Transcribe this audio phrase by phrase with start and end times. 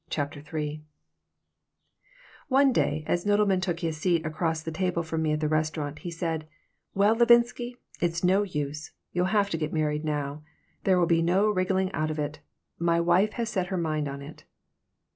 [0.09, 0.83] CHAPTER III
[2.47, 5.99] ONE day, as Nodelman took his seat across the table from me at the restaurant,
[5.99, 6.47] he said:
[6.95, 10.41] "Well, Levinsky, it's no use, you'll have to get married now.
[10.85, 12.39] There will be no wriggling out of it.
[12.79, 14.43] My wife has set her mind on it."